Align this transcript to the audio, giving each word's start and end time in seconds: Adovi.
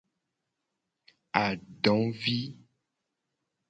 Adovi. 1.43 2.39